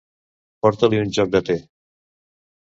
Porta-li 0.65 1.01
un 1.01 1.13
joc 1.19 1.29
de 1.35 1.43
tè. 1.51 1.59